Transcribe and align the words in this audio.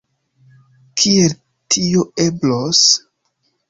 Kiel 1.03 1.37
tio 1.77 2.09
eblos? 2.29 2.85